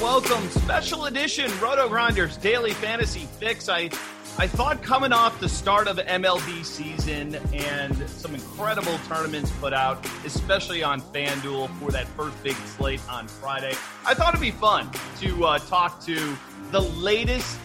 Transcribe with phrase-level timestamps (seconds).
[0.00, 3.68] Welcome, special edition Roto Grinders Daily Fantasy Fix.
[3.68, 3.90] I
[4.38, 10.02] I thought coming off the start of MLB season and some incredible tournaments put out,
[10.24, 13.74] especially on FanDuel for that first big slate on Friday,
[14.06, 14.90] I thought it'd be fun
[15.20, 16.34] to uh, talk to
[16.70, 17.58] the latest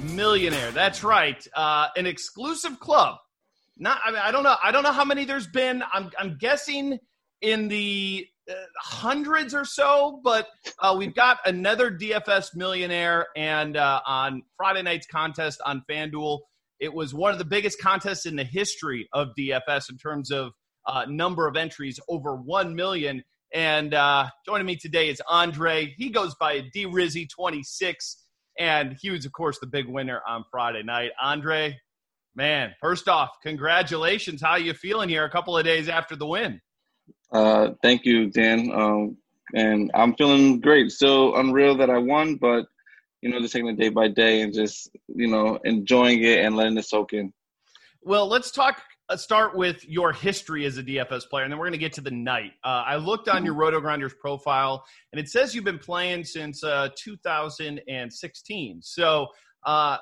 [0.00, 0.70] millionaire.
[0.70, 3.16] That's right, uh, an exclusive club.
[3.76, 4.54] Not, I mean, I don't know.
[4.62, 5.82] I don't know how many there's been.
[5.92, 7.00] I'm, I'm guessing
[7.40, 8.28] in the
[8.78, 13.26] hundreds or so, but uh, we've got another DFS millionaire.
[13.36, 16.40] And uh, on Friday night's contest on FanDuel,
[16.78, 20.52] it was one of the biggest contests in the history of DFS in terms of
[20.86, 23.22] uh, number of entries, over 1 million.
[23.52, 25.94] And uh, joining me today is Andre.
[25.96, 28.24] He goes by D Rizzy 26,
[28.58, 31.10] and he was, of course, the big winner on Friday night.
[31.20, 31.76] Andre,
[32.34, 34.40] man, first off, congratulations.
[34.40, 36.60] How you feeling here a couple of days after the win?
[37.32, 38.70] Uh, thank you, Dan.
[38.72, 39.16] Um,
[39.54, 40.90] and I'm feeling great.
[40.90, 42.66] Still unreal that I won, but
[43.22, 46.56] you know, just taking it day by day and just you know enjoying it and
[46.56, 47.32] letting it soak in.
[48.02, 48.82] Well, let's talk.
[49.08, 51.92] Let's start with your history as a DFS player, and then we're going to get
[51.94, 52.52] to the night.
[52.62, 56.62] Uh, I looked on your Roto Grinders profile, and it says you've been playing since
[56.62, 58.82] uh, 2016.
[58.82, 59.26] So,
[59.66, 59.96] uh,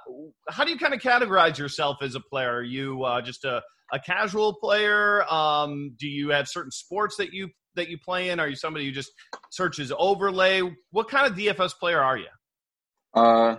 [0.51, 2.57] how do you kind of categorize yourself as a player?
[2.57, 3.63] Are you uh, just a
[3.93, 5.25] a casual player?
[5.33, 8.41] Um, do you have certain sports that you that you play in?
[8.41, 9.13] Are you somebody who just
[9.51, 10.63] searches overlay?
[10.91, 12.27] What kind of DFS player are you?
[13.15, 13.57] Uh,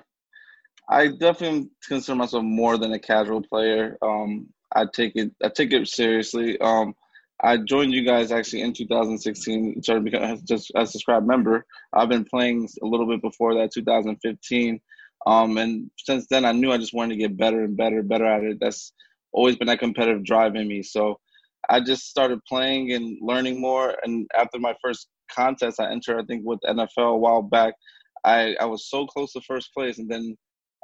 [0.89, 3.97] I definitely consider myself more than a casual player.
[4.01, 6.59] Um, I take it I take it seriously.
[6.59, 6.95] Um,
[7.41, 9.81] I joined you guys actually in 2016.
[9.81, 11.65] Started becoming just a subscribed member.
[11.93, 14.81] I've been playing a little bit before that, 2015.
[15.25, 18.25] Um, and since then, I knew I just wanted to get better and better, better
[18.25, 18.57] at it.
[18.59, 18.93] That's
[19.31, 20.83] always been that competitive drive in me.
[20.83, 21.19] So
[21.69, 23.95] I just started playing and learning more.
[24.03, 27.73] And after my first contest, I entered, I think, with NFL a while back.
[28.25, 29.99] I, I was so close to first place.
[29.99, 30.35] And then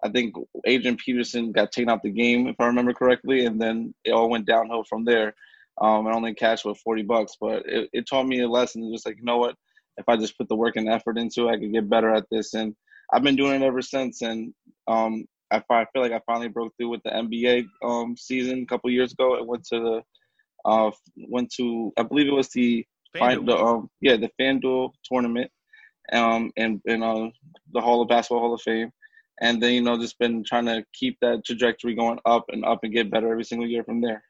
[0.04, 3.46] I think Adrian Peterson got taken out the game, if I remember correctly.
[3.46, 5.34] And then it all went downhill from there.
[5.82, 8.90] Um, I only cashed with 40 bucks, but it, it taught me a lesson.
[8.92, 9.56] Was like, you know what?
[9.98, 12.26] If I just put the work and effort into it, I could get better at
[12.32, 12.54] this.
[12.54, 12.76] And
[13.14, 14.22] I've been doing it ever since.
[14.22, 14.54] And
[14.88, 18.66] um, I, I feel like I finally broke through with the NBA um, season a
[18.66, 19.38] couple years ago.
[19.38, 20.02] I went to the
[20.66, 22.86] uh, went to I believe it was the
[23.46, 25.50] the um, yeah the FanDuel tournament
[26.12, 27.30] um and in uh,
[27.74, 28.92] the Hall of Basketball Hall of Fame.
[29.42, 32.80] and then you know just been trying to keep that trajectory going up and up
[32.84, 34.24] and get better every single year from there.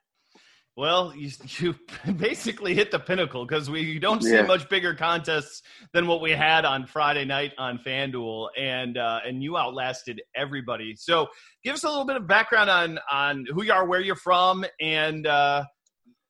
[0.78, 1.76] Well, you, you
[2.18, 4.44] basically hit the pinnacle because we don't see yeah.
[4.44, 5.62] much bigger contests
[5.94, 10.96] than what we had on Friday night on FanDuel, and uh, and you outlasted everybody.
[10.96, 11.28] So,
[11.64, 14.66] give us a little bit of background on on who you are, where you're from,
[14.82, 15.64] and uh,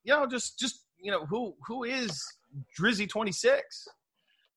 [0.04, 2.24] you know, just just you know, who who is
[2.80, 3.88] Drizzy twenty six.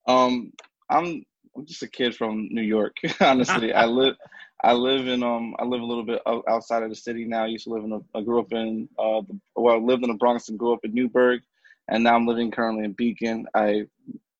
[0.06, 0.52] Um,
[0.90, 1.24] I'm
[1.56, 2.96] I'm just a kid from New York.
[3.20, 4.14] Honestly, I live
[4.62, 7.44] I live in um I live a little bit outside of the city now.
[7.44, 10.02] I used to live in a, I grew up in uh the, well I lived
[10.04, 11.42] in the Bronx and grew up in Newburgh,
[11.88, 13.46] and now I'm living currently in Beacon.
[13.54, 13.86] I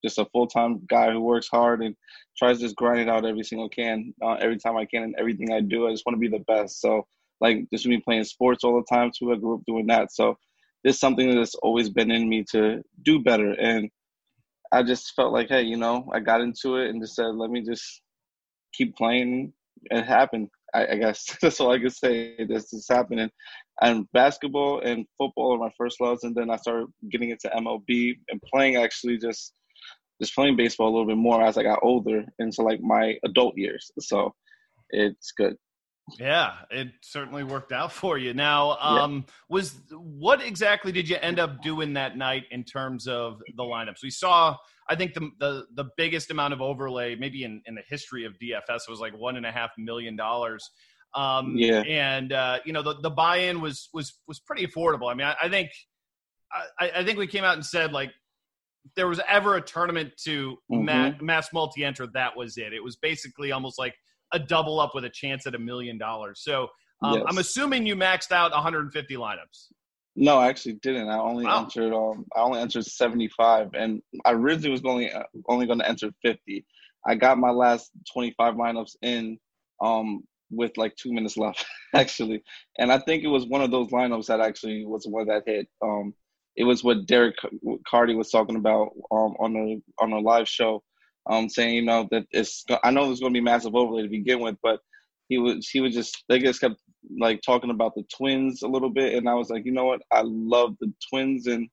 [0.05, 1.97] just a full time guy who works hard and
[2.37, 5.53] tries to grind it out every single can uh, every time I can and everything
[5.53, 5.87] I do.
[5.87, 6.81] I just want to be the best.
[6.81, 7.06] So
[7.41, 9.32] like just me playing sports all the time too.
[9.32, 10.12] I grew up doing that.
[10.12, 10.37] So
[10.85, 13.91] it's something that's always been in me to do better and.
[14.71, 17.50] I just felt like, hey, you know, I got into it and just said, let
[17.50, 18.03] me just
[18.75, 19.53] keep playing
[19.85, 20.49] it happened.
[20.75, 22.37] I, I guess that's all I could say.
[22.49, 23.31] This is happening.
[23.81, 28.15] And basketball and football are my first loves, and then I started getting into MLB
[28.29, 29.55] and playing actually just
[30.21, 33.55] just playing baseball a little bit more as I got older into like my adult
[33.57, 33.91] years.
[34.01, 34.35] So
[34.91, 35.57] it's good.
[36.19, 38.35] Yeah, it certainly worked out for you.
[38.35, 39.33] Now, um, yeah.
[39.49, 44.03] was what exactly did you end up doing that night in terms of the lineups?
[44.03, 44.57] We saw,
[44.89, 48.35] I think the the, the biggest amount of overlay, maybe in, in the history of
[48.39, 50.71] DFS, was like one and a half million dollars.
[51.15, 55.11] Um, yeah, and uh, you know the, the buy in was was was pretty affordable.
[55.11, 55.71] I mean, I, I think
[56.79, 58.11] I, I, think we came out and said like
[58.97, 60.85] there was ever a tournament to mm-hmm.
[60.85, 62.73] mass, mass multi enter, that was it.
[62.73, 63.95] It was basically almost like
[64.33, 66.41] a double up with a chance at a million dollars.
[66.43, 66.69] So
[67.03, 67.25] um, yes.
[67.29, 69.69] I'm assuming you maxed out 150 lineups.
[70.17, 71.09] No, I actually didn't.
[71.09, 71.63] I only wow.
[71.63, 75.89] entered um I only entered 75 and I originally was only uh, only going to
[75.89, 76.67] enter 50.
[77.07, 79.39] I got my last 25 lineups in
[79.81, 81.65] um with like 2 minutes left
[81.95, 82.43] actually.
[82.79, 85.45] And I think it was one of those lineups that actually was the one that
[85.47, 86.13] hit um
[86.57, 87.37] it was what Derek
[87.87, 90.83] Carty was talking about um on the on a live show
[91.26, 94.09] um, saying you know that it's I know there's going to be massive overlay to
[94.09, 94.81] begin with, but
[95.29, 96.76] he was he was just they just kept
[97.19, 100.03] like talking about the twins a little bit, and I was like, you know what,
[100.11, 101.69] I love the twins, and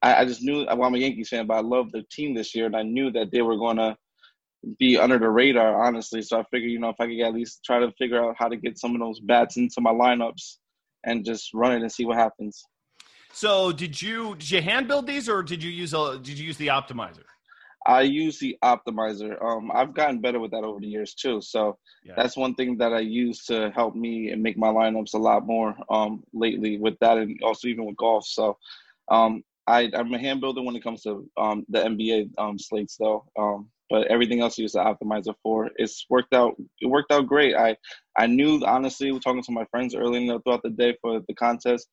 [0.00, 2.54] I, I just knew well, I'm a Yankees fan, but I love the team this
[2.54, 3.96] year, and I knew that they were going to
[4.78, 6.22] be under the radar, honestly.
[6.22, 8.48] So I figured, you know, if I could at least try to figure out how
[8.48, 10.58] to get some of those bats into my lineups
[11.04, 12.64] and just run it and see what happens.
[13.32, 16.46] So did you did you hand build these or did you use a did you
[16.46, 17.24] use the optimizer?
[17.86, 19.42] I use the optimizer.
[19.42, 21.40] Um, I've gotten better with that over the years too.
[21.40, 22.14] So yeah.
[22.16, 25.46] that's one thing that I use to help me and make my lineups a lot
[25.46, 28.26] more um, lately with that, and also even with golf.
[28.26, 28.56] So
[29.10, 32.96] um, I, am a hand builder when it comes to um, the NBA um, slates,
[32.98, 33.24] though.
[33.38, 35.70] Um, but everything else I use the optimizer for.
[35.76, 36.54] It's worked out.
[36.80, 37.54] It worked out great.
[37.54, 37.76] I
[38.16, 41.88] I knew honestly, talking to my friends earlier throughout the day for the contest.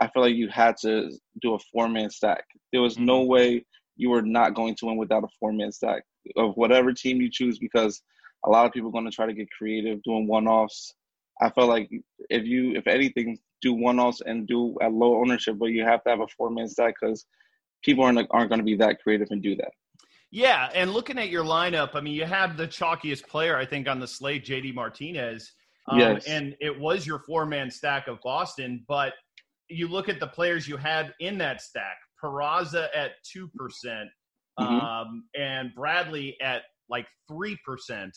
[0.00, 1.10] I feel like you had to
[1.40, 2.44] do a four man stack.
[2.72, 3.30] There was no mm-hmm.
[3.30, 3.64] way
[3.96, 6.02] you are not going to win without a four man stack
[6.36, 8.02] of whatever team you choose because
[8.44, 10.94] a lot of people are going to try to get creative doing one offs.
[11.40, 11.90] I felt like
[12.30, 16.02] if you, if anything, do one offs and do at low ownership, but you have
[16.04, 17.26] to have a four man stack because
[17.82, 19.72] people aren't aren't going to be that creative and do that.
[20.30, 23.88] Yeah, and looking at your lineup, I mean, you have the chalkiest player I think
[23.88, 25.52] on the slate, JD Martinez.
[25.88, 26.26] Um, yes.
[26.26, 29.12] And it was your four man stack of Boston, but
[29.68, 33.48] you look at the players you had in that stack Peraza at 2%,
[34.58, 34.62] mm-hmm.
[34.62, 37.56] um, and Bradley at like 3%.
[37.90, 38.10] Mm-hmm.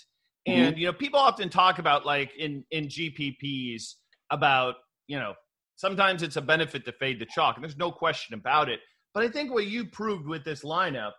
[0.48, 3.96] And, you know, people often talk about like in, in GPPs
[4.32, 4.76] about,
[5.08, 5.34] you know,
[5.76, 8.80] sometimes it's a benefit to fade the chalk, and there's no question about it.
[9.14, 11.14] But I think what you proved with this lineup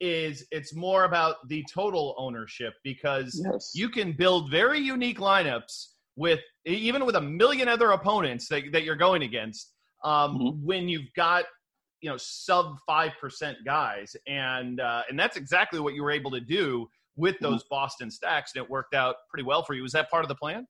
[0.00, 3.72] is it's more about the total ownership because yes.
[3.74, 8.84] you can build very unique lineups with even with a million other opponents that, that
[8.84, 9.72] you're going against
[10.04, 10.66] um, mm-hmm.
[10.66, 11.44] when you've got
[12.06, 16.30] you know sub five percent guys, and uh, and that's exactly what you were able
[16.30, 17.46] to do with mm-hmm.
[17.46, 19.82] those Boston stacks, and it worked out pretty well for you.
[19.82, 20.68] Was that part of the plan?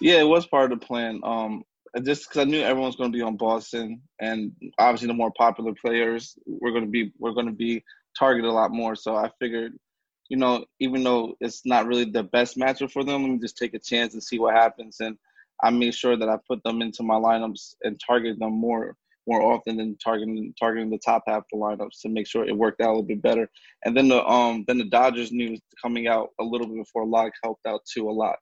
[0.00, 1.20] Yeah, it was part of the plan.
[1.22, 1.62] Um,
[2.02, 5.72] just because I knew everyone's going to be on Boston, and obviously the more popular
[5.72, 7.84] players we're going to be we're going to be
[8.18, 8.96] targeted a lot more.
[8.96, 9.74] So I figured,
[10.30, 13.56] you know, even though it's not really the best matchup for them, let me just
[13.56, 14.96] take a chance and see what happens.
[14.98, 15.16] And
[15.62, 18.96] I made sure that I put them into my lineups and target them more
[19.30, 22.56] more often than targeting targeting the top half of the lineups to make sure it
[22.56, 23.48] worked out a little bit better.
[23.84, 27.32] And then the um then the Dodgers news coming out a little bit before lock
[27.42, 28.36] helped out too a lot.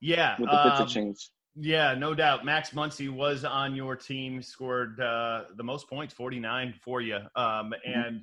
[0.00, 1.30] Yeah, with the pitcher um, change.
[1.56, 2.44] Yeah, no doubt.
[2.44, 7.16] Max Muncy was on your team, scored uh, the most points, forty nine for you,
[7.16, 8.00] um, mm-hmm.
[8.00, 8.20] and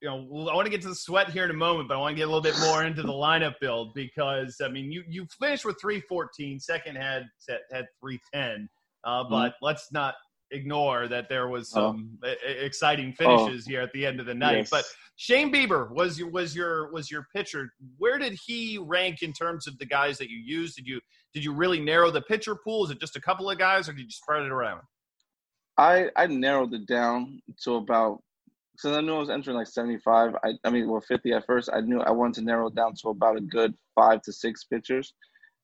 [0.00, 1.98] you know, I want to get to the sweat here in a moment, but I
[1.98, 5.02] want to get a little bit more into the lineup build because I mean, you
[5.06, 7.26] you finished with 314, second had
[7.70, 8.68] had 310,
[9.04, 9.30] uh, mm-hmm.
[9.30, 9.64] but mm-hmm.
[9.64, 10.14] let's not
[10.50, 11.92] ignore that there was oh.
[11.92, 12.34] some oh.
[12.44, 13.70] exciting finishes oh.
[13.70, 14.58] here at the end of the night.
[14.58, 14.70] Yes.
[14.70, 14.84] But
[15.16, 17.70] Shane Bieber was your was your was your pitcher.
[17.98, 20.76] Where did he rank in terms of the guys that you used?
[20.76, 21.00] Did you
[21.32, 22.84] did you really narrow the pitcher pool?
[22.84, 24.82] Is it just a couple of guys, or did you spread it around?
[25.78, 28.20] I I narrowed it down to about
[28.78, 30.34] since I knew I was entering like 75.
[30.44, 31.70] I I mean, well, 50 at first.
[31.72, 34.64] I knew I wanted to narrow it down to about a good five to six
[34.64, 35.14] pitchers,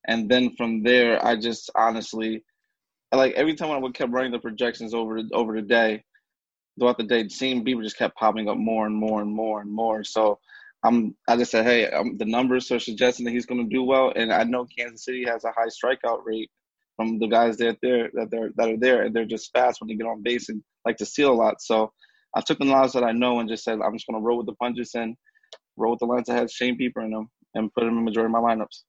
[0.09, 2.43] and then from there, I just honestly
[3.17, 6.05] like every time I would kept running the projections over over the day,
[6.79, 9.71] throughout the day, seeing people just kept popping up more and more and more and
[9.71, 10.05] more.
[10.05, 10.39] So
[10.85, 13.83] I'm I just said, hey, um, the numbers are suggesting that he's going to do
[13.83, 16.51] well, and I know Kansas City has a high strikeout rate
[16.97, 19.89] from the guys that there that they're that are there, and they're just fast when
[19.89, 21.61] they get on base and like to steal a lot.
[21.61, 21.93] So
[22.35, 24.39] I took the lines that I know and just said I'm just going to roll
[24.39, 25.17] with the punches and
[25.77, 28.03] roll with the lines that had Shane Bieber in them and put him in the
[28.03, 28.83] majority of my lineups.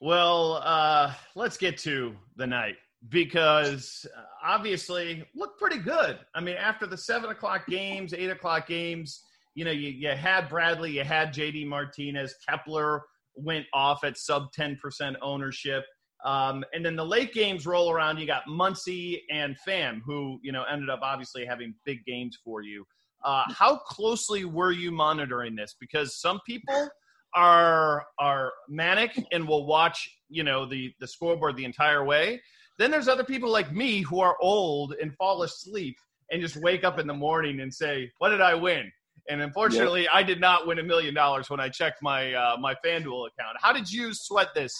[0.00, 2.76] Well, uh, let's get to the night
[3.08, 6.18] because uh, obviously looked pretty good.
[6.34, 9.22] I mean, after the seven o'clock games, eight o'clock games,
[9.54, 13.02] you know, you, you had Bradley, you had JD Martinez, Kepler
[13.34, 15.84] went off at sub 10% ownership.
[16.24, 18.18] Um, and then the late games roll around.
[18.18, 22.62] You got Muncy and Pham, who you know ended up obviously having big games for
[22.62, 22.84] you.
[23.24, 25.76] Uh, how closely were you monitoring this?
[25.78, 26.88] Because some people
[27.34, 32.40] are are manic and will watch you know the the scoreboard the entire way.
[32.78, 35.96] Then there's other people like me who are old and fall asleep
[36.30, 38.90] and just wake up in the morning and say, "What did I win?"
[39.28, 40.12] And unfortunately, yep.
[40.14, 43.56] I did not win a million dollars when I checked my uh, my FanDuel account.
[43.60, 44.72] How did you sweat this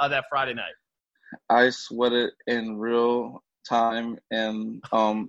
[0.00, 0.74] uh, that Friday night?
[1.50, 5.28] I sweated in real time and um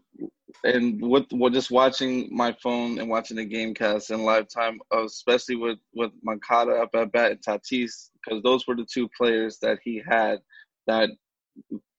[0.63, 5.55] and with, just watching my phone and watching the game cast in live time, especially
[5.55, 9.79] with with Moncada up at bat and Tatis, because those were the two players that
[9.84, 10.39] he had
[10.88, 11.10] that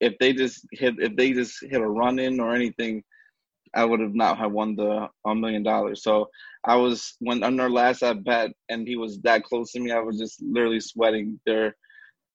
[0.01, 3.03] if they just hit if they just hit a run in or anything,
[3.75, 6.03] I would have not have won the million dollars.
[6.03, 6.29] So
[6.65, 9.93] I was when on their last at bat and he was that close to me,
[9.93, 11.41] I was just literally sweating.
[11.47, 11.77] They're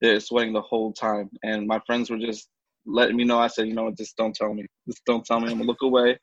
[0.01, 2.50] they're sweating the whole time, and my friends were just
[2.86, 3.39] letting me know.
[3.39, 4.65] I said, you know what, just don't tell me.
[4.88, 5.51] Just don't tell me.
[5.51, 6.20] I'm gonna look away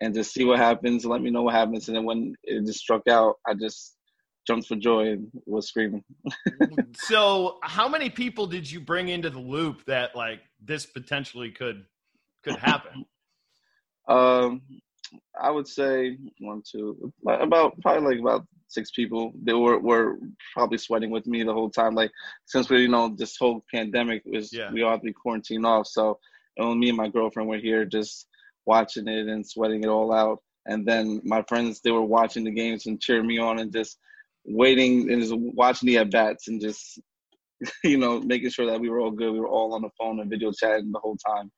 [0.00, 1.04] and just see what happens.
[1.04, 1.88] Let me know what happens.
[1.88, 3.97] And then when it just struck out, I just
[4.48, 6.02] jumped for joy and was screaming.
[6.96, 11.84] so, how many people did you bring into the loop that like this potentially could
[12.42, 13.04] could happen?
[14.08, 14.62] um,
[15.40, 19.32] I would say one, two, about probably like about six people.
[19.42, 20.18] They were were
[20.54, 21.94] probably sweating with me the whole time.
[21.94, 22.10] Like
[22.46, 24.72] since we, you know, this whole pandemic was, yeah.
[24.72, 25.86] we all had to be quarantined off.
[25.86, 26.18] So
[26.58, 28.26] only me and my girlfriend were here just
[28.66, 30.42] watching it and sweating it all out.
[30.66, 33.98] And then my friends, they were watching the games and cheering me on and just
[34.48, 37.00] waiting and just watching the at bats and just
[37.84, 39.32] you know making sure that we were all good.
[39.32, 41.50] We were all on the phone and video chatting the whole time.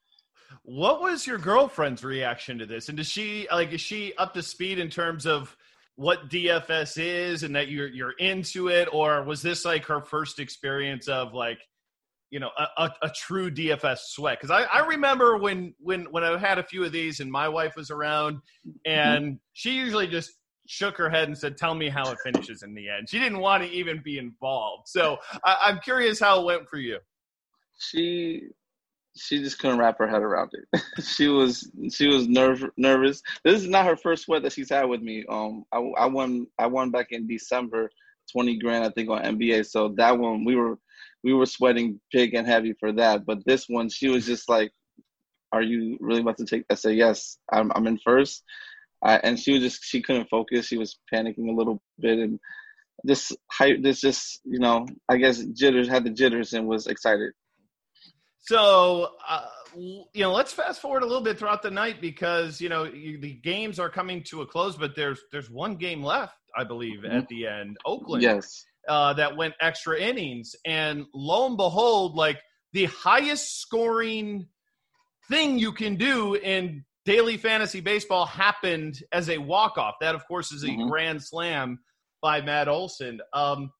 [0.62, 2.88] What was your girlfriend's reaction to this?
[2.88, 5.56] And does she like is she up to speed in terms of
[5.96, 10.38] what DFS is and that you're you're into it, or was this like her first
[10.38, 11.58] experience of like
[12.30, 14.38] you know a, a, a true DFS sweat?
[14.40, 17.48] Because I, I remember when when when I had a few of these and my
[17.48, 18.90] wife was around, mm-hmm.
[18.90, 20.32] and she usually just
[20.70, 23.40] shook her head and said, "Tell me how it finishes in the end." She didn't
[23.40, 24.86] want to even be involved.
[24.86, 26.98] So I, am curious how it went for you.
[27.80, 28.42] She
[29.16, 30.80] she just couldn't wrap her head around it.
[31.04, 33.20] she was she was nerve, nervous.
[33.42, 35.24] This is not her first sweat that she's had with me.
[35.28, 37.90] Um, I, I won I won back in December,
[38.30, 39.66] twenty grand I think on NBA.
[39.66, 40.78] So that one we were
[41.24, 43.26] we were sweating big and heavy for that.
[43.26, 44.70] But this one she was just like,
[45.50, 48.44] "Are you really about to take?" I said, "Yes, I'm I'm in first.
[49.02, 50.66] I, and she was just she couldn't focus.
[50.66, 52.38] She was panicking a little bit and
[53.06, 53.82] just hype.
[53.82, 57.32] This just you know I guess jitters had the jitters and was excited.
[58.40, 62.68] So uh, you know, let's fast forward a little bit throughout the night because you
[62.68, 66.36] know you, the games are coming to a close, but there's there's one game left,
[66.56, 67.16] I believe, mm-hmm.
[67.16, 67.76] at the end.
[67.84, 72.40] Oakland, yes, uh, that went extra innings, and lo and behold, like
[72.72, 74.46] the highest scoring
[75.28, 79.96] thing you can do in daily fantasy baseball happened as a walk off.
[80.00, 80.88] That, of course, is a mm-hmm.
[80.88, 81.80] grand slam
[82.22, 83.20] by Matt Olson.
[83.32, 83.72] Um,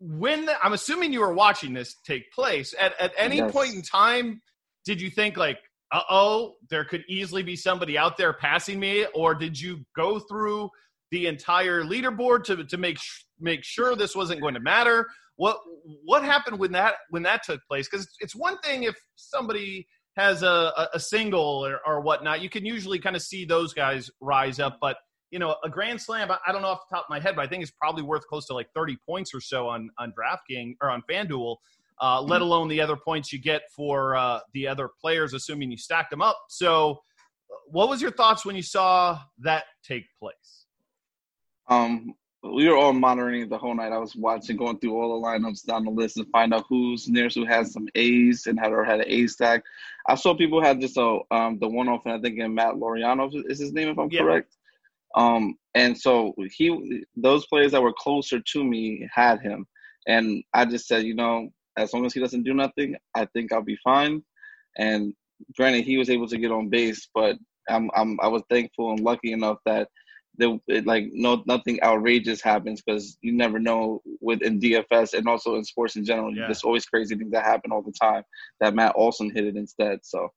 [0.00, 3.52] when the, I'm assuming you were watching this take place at, at any yes.
[3.52, 4.42] point in time,
[4.84, 5.58] did you think like,
[5.92, 10.18] uh oh, there could easily be somebody out there passing me, or did you go
[10.18, 10.68] through
[11.12, 15.06] the entire leaderboard to to make sh- make sure this wasn't going to matter?
[15.36, 15.58] What
[16.04, 17.88] what happened when that when that took place?
[17.88, 22.64] Because it's one thing if somebody has a, a single or, or whatnot, you can
[22.64, 24.78] usually kind of see those guys rise up.
[24.80, 24.96] But
[25.30, 27.44] you know, a grand slam, I don't know off the top of my head, but
[27.44, 30.76] I think it's probably worth close to like 30 points or so on, on DraftKings
[30.80, 31.56] or on FanDuel,
[32.00, 35.76] uh, let alone the other points you get for uh, the other players, assuming you
[35.76, 36.38] stack them up.
[36.48, 37.00] So,
[37.68, 40.66] what was your thoughts when you saw that take place?
[41.68, 43.92] Um, we were all monitoring the whole night.
[43.92, 47.08] I was watching, going through all the lineups down the list and find out who's
[47.08, 49.62] nearest who has some A's and had or had an A stack.
[50.06, 52.74] I saw people had just a um the one off, and I think in Matt
[52.74, 54.20] Laureano is his name if I'm yeah.
[54.20, 54.56] correct.
[55.14, 59.66] Um, and so he those players that were closer to me had him,
[60.06, 63.52] and I just said, you know, as long as he doesn't do nothing, I think
[63.52, 64.22] I'll be fine.
[64.78, 65.14] And
[65.56, 67.36] granted, he was able to get on base, but
[67.68, 69.88] I'm, I'm I was thankful and lucky enough that
[70.84, 75.96] like no nothing outrageous happens because you never know within DFS and also in sports
[75.96, 76.34] in general.
[76.34, 76.46] Yeah.
[76.46, 78.22] There's always crazy things that happen all the time.
[78.60, 80.00] That Matt Olson hit it instead.
[80.02, 80.28] So.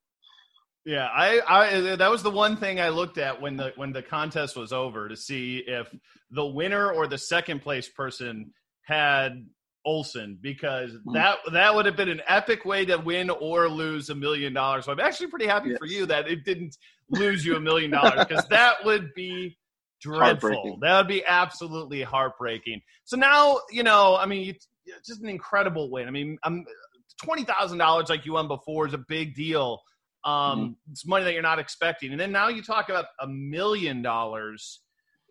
[0.85, 4.01] Yeah, I, I that was the one thing I looked at when the when the
[4.01, 5.93] contest was over to see if
[6.31, 8.53] the winner or the second place person
[8.83, 9.45] had
[9.85, 11.13] Olson because hmm.
[11.13, 14.85] that that would have been an epic way to win or lose a million dollars.
[14.85, 15.77] So I'm actually pretty happy yes.
[15.77, 16.75] for you that it didn't
[17.09, 19.57] lose you a million dollars because that would be
[20.01, 20.77] dreadful.
[20.81, 22.81] That would be absolutely heartbreaking.
[23.05, 26.07] So now you know, I mean, it's just an incredible win.
[26.07, 26.65] I mean, I'm
[27.21, 29.81] twenty thousand dollars like you won before is a big deal.
[30.25, 30.91] Um, mm-hmm.
[30.91, 34.81] It's money that you're not expecting, and then now you talk about a million dollars.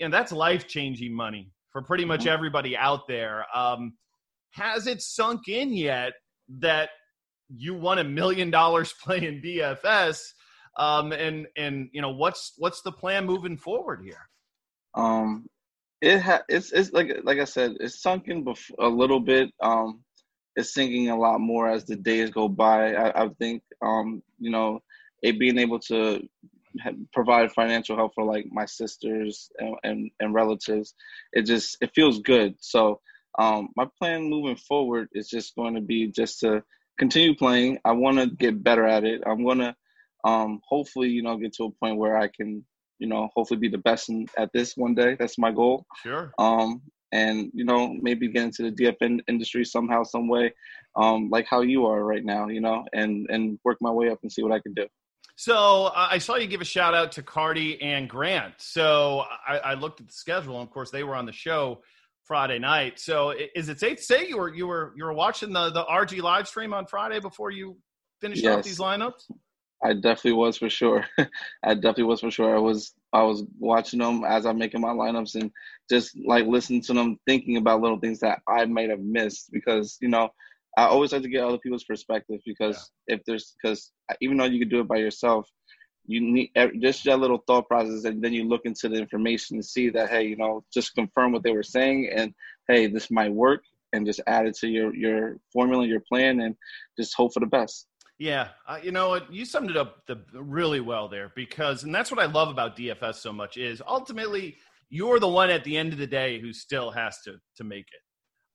[0.01, 2.31] and that's life changing money for pretty much mm-hmm.
[2.31, 3.45] everybody out there.
[3.55, 3.95] Um,
[4.53, 6.13] has it sunk in yet
[6.61, 6.91] that
[7.55, 10.21] you won a million dollars playing DFS?
[10.77, 14.29] Um, and and you know what's what's the plan moving forward here?
[14.95, 15.47] Um,
[16.01, 19.51] it ha- it's it's like like I said, it's sunken bef- a little bit.
[19.61, 20.05] Um,
[20.57, 22.95] it's sinking a lot more as the days go by.
[22.95, 24.81] I, I think um, you know,
[25.23, 26.29] it being able to
[27.13, 30.95] provide financial help for like my sisters and, and, and relatives,
[31.33, 32.55] it just it feels good.
[32.61, 33.01] So
[33.39, 36.63] um, my plan moving forward is just going to be just to
[36.99, 37.79] continue playing.
[37.85, 39.23] I want to get better at it.
[39.27, 39.75] I'm going to
[40.25, 42.65] um, hopefully, you know, get to a point where I can,
[42.99, 45.17] you know, hopefully be the best in, at this one day.
[45.19, 45.87] That's my goal.
[46.03, 46.33] Sure.
[46.39, 46.83] Um,
[47.13, 50.53] and you know, maybe get into the DFN industry somehow, some way,
[50.97, 54.19] um, like how you are right now, you know, and and work my way up
[54.23, 54.87] and see what I can do.
[55.37, 58.55] So uh, I saw you give a shout out to Carty and Grant.
[58.59, 61.81] So I, I looked at the schedule, and of course they were on the show
[62.25, 62.99] Friday night.
[62.99, 65.85] So is it safe to say you were you were you were watching the the
[65.85, 67.77] RG live stream on Friday before you
[68.21, 68.59] finished yes.
[68.59, 69.31] off these lineups?
[69.83, 71.05] I definitely was for sure.
[71.65, 72.55] I definitely was for sure.
[72.55, 75.51] I was I was watching them as I'm making my lineups and
[75.89, 79.97] just like listening to them, thinking about little things that I might have missed because
[80.01, 80.31] you know
[80.77, 83.17] I always like to get other people's perspective because yeah.
[83.17, 85.49] if there's because even though you could do it by yourself,
[86.07, 89.65] you need just that little thought process and then you look into the information and
[89.65, 92.33] see that hey you know just confirm what they were saying and
[92.67, 93.63] hey this might work
[93.93, 96.57] and just add it to your your formula your plan and
[96.99, 97.88] just hope for the best
[98.19, 102.11] yeah uh, you know you summed it up the, really well there because and that's
[102.11, 104.57] what i love about dfs so much is ultimately
[104.91, 107.87] you're the one at the end of the day who still has to to make
[107.93, 108.01] it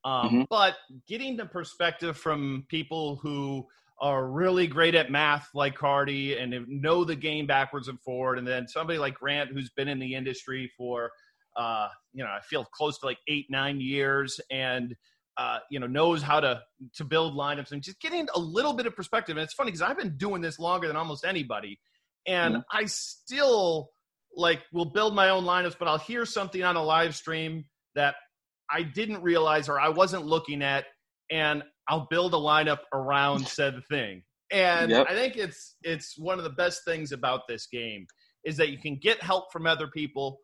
[0.05, 0.41] um, mm-hmm.
[0.49, 0.75] but
[1.07, 3.65] getting the perspective from people who
[4.03, 8.37] are really great at math like Carty and know the game backwards and forward.
[8.37, 11.09] And then somebody like Grant, who's been in the industry for,
[11.55, 14.93] uh, you know, I feel close to like eight, nine years and,
[15.37, 16.61] uh, you know, knows how to,
[16.95, 19.35] to build lineups and just getting a little bit of perspective.
[19.35, 21.79] And it's funny because I've been doing this longer than almost anybody.
[22.27, 22.77] And mm-hmm.
[22.77, 23.89] I still
[24.35, 27.65] like will build my own lineups, but I'll hear something on a live stream
[27.95, 28.15] that
[28.69, 30.85] I didn't realize or I wasn't looking at.
[31.29, 34.23] And I'll build a lineup around said thing.
[34.51, 35.07] And yep.
[35.09, 38.05] I think it's it's one of the best things about this game
[38.45, 40.39] is that you can get help from other people,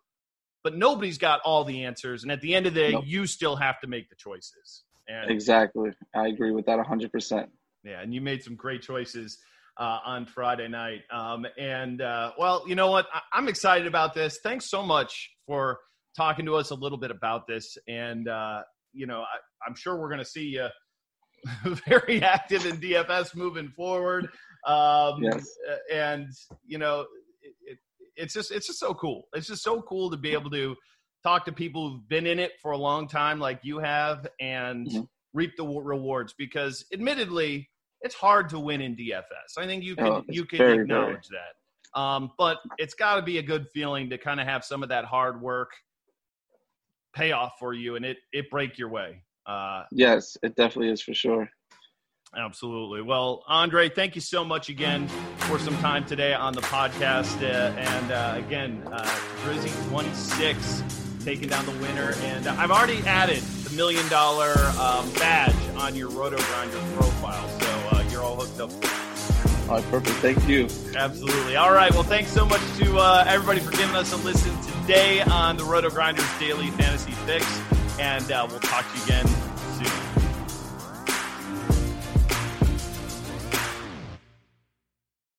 [0.64, 2.24] but nobody's got all the answers.
[2.24, 3.04] And at the end of the day, nope.
[3.06, 4.84] you still have to make the choices.
[5.08, 7.50] And exactly, I agree with that hundred percent.
[7.84, 9.40] Yeah, and you made some great choices
[9.78, 11.02] uh, on Friday night.
[11.12, 13.08] Um, and uh, well, you know what?
[13.14, 14.40] I- am excited about this.
[14.44, 15.80] Thanks so much for
[16.16, 17.78] talking to us a little bit about this.
[17.88, 18.62] And uh,
[18.94, 20.68] you know, I- am sure we're going to see you
[21.88, 24.30] very active in DFS moving forward.
[24.68, 25.50] Um, yes.
[25.92, 26.28] And
[26.68, 27.06] you know,
[28.20, 29.28] it's just it's just so cool.
[29.34, 30.76] It's just so cool to be able to
[31.24, 34.88] talk to people who've been in it for a long time, like you have, and
[34.88, 35.02] mm-hmm.
[35.34, 36.34] reap the rewards.
[36.38, 37.70] Because admittedly,
[38.02, 39.58] it's hard to win in DFS.
[39.58, 41.42] I think you can oh, you can very, acknowledge very.
[41.42, 42.00] that.
[42.00, 44.90] Um, but it's got to be a good feeling to kind of have some of
[44.90, 45.72] that hard work
[47.16, 49.24] pay off for you, and it it break your way.
[49.46, 51.50] Uh, yes, it definitely is for sure.
[52.36, 53.02] Absolutely.
[53.02, 57.42] Well, Andre, thank you so much again for some time today on the podcast.
[57.42, 59.04] Uh, and uh, again, uh,
[59.44, 60.84] Drizzy 26
[61.24, 62.14] taking down the winner.
[62.22, 67.50] And I've already added the million dollar um, badge on your Roto Grinder profile.
[67.60, 68.72] So uh, you're all hooked up.
[69.70, 70.18] All right, perfect.
[70.18, 70.68] Thank you.
[70.96, 71.56] Absolutely.
[71.56, 71.92] All right.
[71.92, 75.64] Well, thanks so much to uh, everybody for giving us a listen today on the
[75.64, 77.46] Roto Grinders Daily Fantasy Fix.
[78.00, 79.49] And uh, we'll talk to you again.